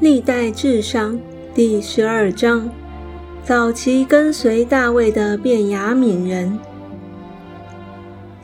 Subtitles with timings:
[0.00, 1.18] 历代至上
[1.54, 2.68] 第十二章：
[3.44, 6.58] 早期跟随大卫的便雅悯人。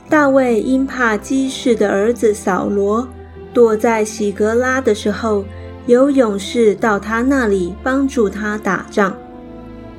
[0.09, 3.09] 大卫因怕基士的儿子扫罗
[3.55, 5.45] 躲在喜格拉的时候，
[5.87, 9.17] 有勇士到他那里帮助他打仗。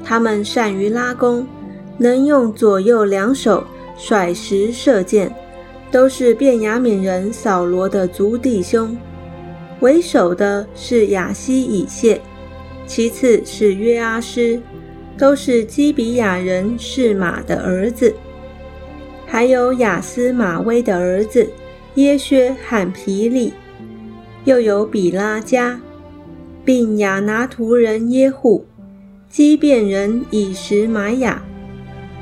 [0.04, 1.46] 他们善于拉弓，
[1.98, 3.64] 能用左右两手
[3.98, 5.36] 甩石射箭，
[5.92, 8.96] 都是便雅悯人扫罗的族弟兄。
[9.80, 12.20] 为首的是雅西以谢，
[12.86, 14.60] 其次是约阿施，
[15.18, 18.14] 都是基比亚人示马的儿子。
[19.26, 21.48] 还有亚斯马威的儿子
[21.96, 23.54] 耶薛罕皮利，
[24.46, 25.80] 又有比拉加，
[26.64, 28.66] 并亚拿图人耶户。
[29.30, 31.44] 基变人以实玛雅，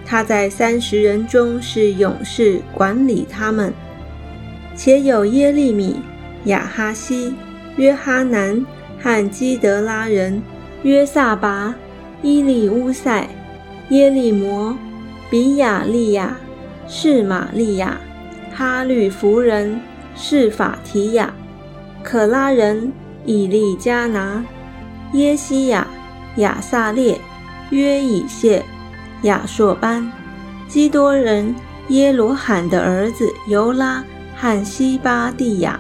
[0.06, 3.74] 他在三十人中是勇士，管理他们。
[4.76, 6.00] 且有耶利米、
[6.46, 7.34] 亚哈西、
[7.78, 8.66] 约哈南
[9.00, 10.42] 和基德拉人
[10.84, 11.74] 约萨拔、
[12.22, 13.28] 伊利乌塞、
[13.90, 14.78] 耶利摩、
[15.30, 16.38] 比亚利亚、
[16.88, 18.00] 士玛利亚、
[18.54, 19.82] 哈律弗人
[20.16, 21.34] 士法提亚、
[22.04, 22.92] 可拉人
[23.26, 24.44] 以利加拿、
[25.14, 25.88] 耶西亚。
[26.38, 27.18] 亚萨列、
[27.70, 28.62] 约以谢、
[29.26, 30.12] 亚硕班、
[30.68, 31.54] 基多人
[31.90, 34.04] 耶罗罕的儿子尤拉
[34.36, 35.80] 和西巴蒂亚，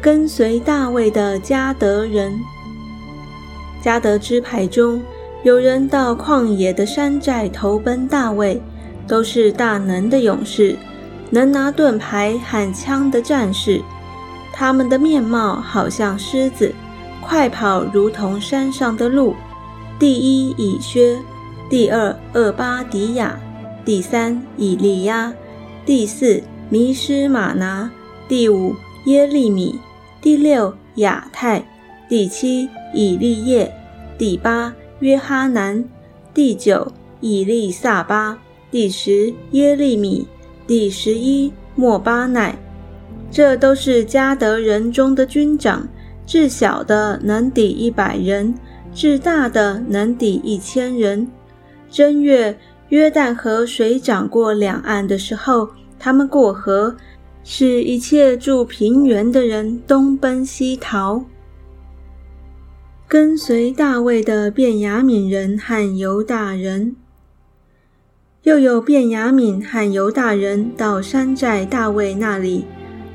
[0.00, 2.38] 跟随大卫的加德人。
[3.82, 5.02] 加德支派中
[5.44, 8.60] 有人到旷野的山寨投奔大卫，
[9.06, 10.76] 都是大能的勇士，
[11.30, 13.80] 能拿盾牌和枪的战士，
[14.52, 16.74] 他们的面貌好像狮子。
[17.20, 19.34] 快跑如同山上的鹿。
[19.98, 21.18] 第一以薛，
[21.68, 23.40] 第二厄巴迪亚，
[23.84, 25.34] 第三以利亚，
[25.84, 27.90] 第四弥施玛拿，
[28.28, 29.80] 第五耶利米，
[30.22, 31.66] 第六亚泰，
[32.08, 33.74] 第七以利叶，
[34.16, 35.84] 第八约哈南，
[36.32, 38.38] 第九以利撒巴，
[38.70, 40.28] 第十耶利米，
[40.68, 42.56] 第十一莫巴乃。
[43.28, 45.88] 这都是加德人中的军长。
[46.24, 48.54] 至小的能抵一百人，
[48.92, 51.28] 至大的能抵一千人。
[51.90, 52.58] 正月，
[52.88, 56.96] 约旦河水涨过两岸的时候，他们过河，
[57.42, 61.24] 使一切住平原的人东奔西逃。
[63.08, 66.96] 跟随大卫的便雅悯人和犹大人，
[68.42, 72.64] 又有便雅悯和犹大人到山寨大卫那里，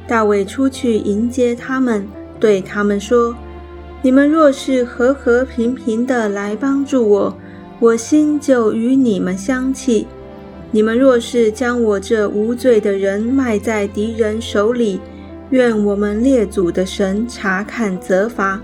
[0.07, 2.07] 大卫出去迎接他们。
[2.39, 3.35] 对他们说
[4.01, 7.37] ：“你们若是和和平平的来帮助我，
[7.81, 10.05] 我心就与你们相契；
[10.69, 15.01] 你们若是将我这无罪的人卖在敌人手里，
[15.49, 18.61] 愿我们列祖的神查看责罚。”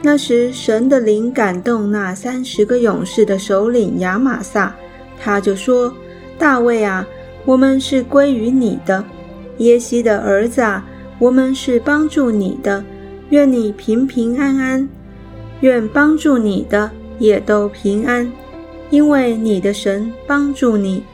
[0.00, 4.72] 那时，神的灵感动那三十个勇士的首领亚玛撒，
[5.20, 5.92] 他就说
[6.38, 7.04] ：“大卫啊，
[7.44, 9.04] 我们是归于你的，
[9.58, 10.86] 耶西的儿子啊。”
[11.18, 12.84] 我们是帮助你的，
[13.30, 14.88] 愿你平平安安，
[15.60, 16.90] 愿帮助你的
[17.22, 18.32] 也都平安，
[18.90, 21.04] 因为你的神帮助你。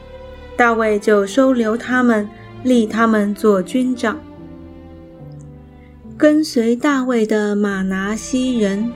[0.57, 2.27] 大卫就收留他们，
[2.63, 4.19] 立他们做军长。
[6.17, 8.91] 跟随大卫的马拿西人，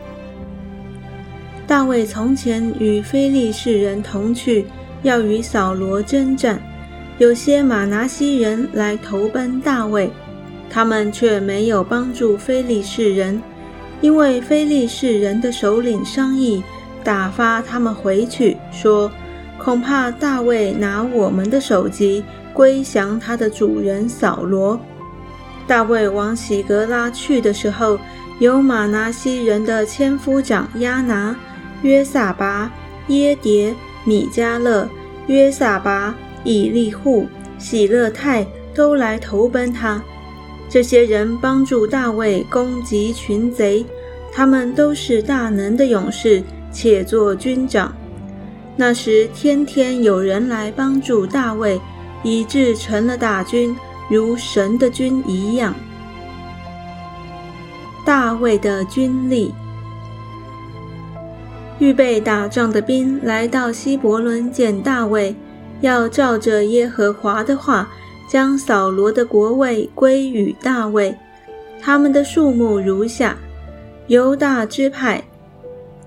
[1.67, 4.65] 大卫从前与非利士人同去，
[5.03, 6.59] 要与扫罗征战，
[7.19, 10.09] 有些马拿西人来投奔大卫。
[10.67, 13.39] 他们却没有帮助非利士人，
[14.01, 16.63] 因为非利士人的首领商议
[17.03, 19.11] 打发他们回去，说
[19.57, 24.79] 恐怕大卫拿我们的首级归降他的主人扫罗。
[25.67, 27.97] 大卫往喜格拉去的时候，
[28.39, 31.35] 有马拿西人的千夫长亚拿、
[31.81, 32.71] 约撒拔、
[33.07, 34.89] 耶迭、米迦勒、
[35.27, 37.27] 约撒拔、以利户、
[37.57, 40.01] 喜勒泰都来投奔他。
[40.69, 43.85] 这些人帮助大卫攻击群贼，
[44.33, 47.93] 他们都是大能的勇士，且做军长。
[48.75, 51.79] 那时天天有人来帮助大卫，
[52.23, 53.73] 以致成了大军，
[54.09, 55.73] 如神的军一样。
[58.03, 59.53] 大卫的军力，
[61.79, 65.33] 预备打仗的兵来到希伯伦见大卫，
[65.79, 67.87] 要照着耶和华的话。
[68.25, 71.15] 将扫罗的国位归于大卫，
[71.79, 73.37] 他们的数目如下：
[74.07, 75.23] 犹大支派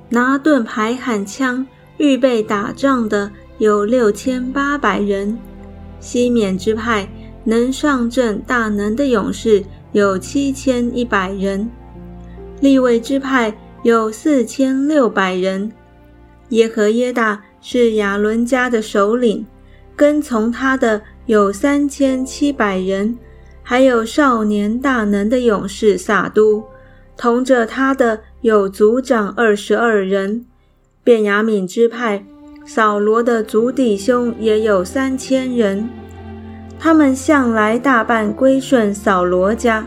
[0.08, 1.66] 拿盾牌喊枪
[1.96, 5.36] 预备打仗的有六千八百人；
[5.98, 7.08] 西缅支派
[7.44, 11.68] 能上阵大能的勇士有七千一百人，
[12.60, 15.72] 立位支派有四千六百人。
[16.50, 19.44] 耶和耶大是亚伦家的首领，
[19.96, 23.18] 跟从他的有三千七百人，
[23.62, 26.64] 还有少年大能的勇士撒都，
[27.16, 30.44] 同着他的有族长二十二人。
[31.02, 32.24] 便雅悯支派
[32.64, 35.88] 扫罗的族弟兄也有三千人。
[36.80, 39.86] 他们向来大半归顺扫罗家，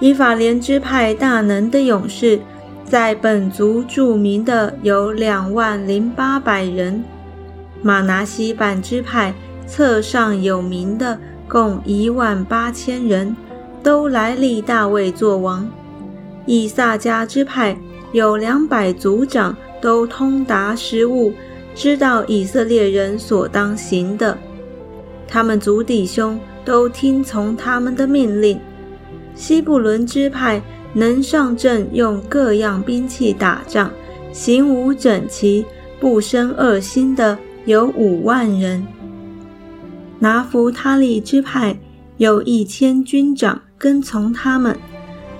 [0.00, 2.40] 以法莲支派大能的勇士，
[2.84, 7.02] 在本族著名的有两万零八百人；
[7.82, 9.34] 马拿西半支派
[9.66, 13.36] 册上有名的共一万八千人，
[13.82, 15.68] 都来立大卫作王。
[16.48, 17.78] 以撒迦支派
[18.12, 21.34] 有两百族长，都通达实务，
[21.74, 24.36] 知道以色列人所当行的。
[25.28, 28.58] 他们族弟兄都听从他们的命令。
[29.34, 30.60] 西布伦支派
[30.94, 33.90] 能上阵用各样兵器打仗，
[34.32, 35.66] 行伍整齐，
[36.00, 37.36] 不生恶心的
[37.66, 38.84] 有五万人。
[40.18, 41.78] 拿弗他利支派
[42.16, 44.74] 有一千军长跟从他们，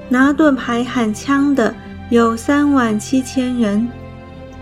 [0.08, 1.74] 拿盾牌和枪的
[2.10, 3.88] 有三万七千人。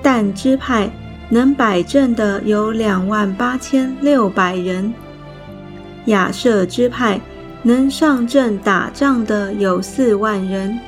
[0.02, 0.88] 但支派
[1.28, 4.92] 能摆阵的有两万八千六百人。
[6.04, 7.20] 亚瑟支派
[7.62, 10.78] 能上阵打仗的有四万人，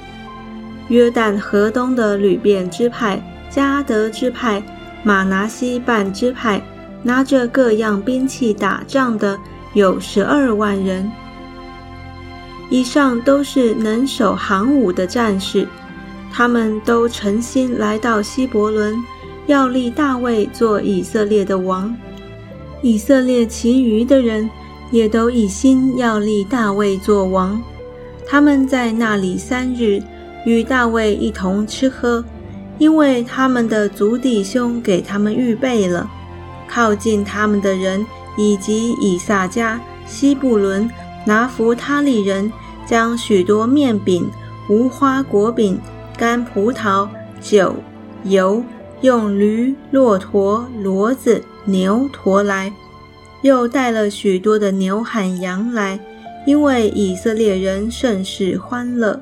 [0.88, 3.20] 约旦河东的吕便支派、
[3.50, 4.62] 加德支派、
[5.02, 6.62] 马拿西半支派
[7.02, 9.36] 拿着各样兵器打仗的
[9.74, 11.10] 有十二万人。
[12.70, 15.66] 以上都是能守行武的战士，
[16.32, 18.96] 他们都诚心来到希伯伦，
[19.46, 21.94] 要立大卫做以色列的王。
[22.82, 24.48] 以色列其余的人。
[24.90, 27.60] 也都一心要立大卫做王。
[28.26, 30.02] 他们在那里三日，
[30.46, 32.24] 与大卫一同吃喝，
[32.78, 36.10] 因为他们的族弟兄给他们预备了。
[36.66, 38.02] 靠近他们的人
[38.38, 40.88] 以及以撒家、西布伦、
[41.24, 42.52] 拿弗他利人，
[42.86, 44.30] 将许多面饼、
[44.68, 45.78] 无花果饼、
[46.16, 47.08] 干葡萄、
[47.40, 47.74] 酒、
[48.24, 48.62] 油，
[49.02, 52.72] 用驴、骆驼、骡子、牛驮来。
[53.42, 56.00] 又带了许多的牛喊羊来，
[56.46, 59.20] 因为以色列人甚是欢乐。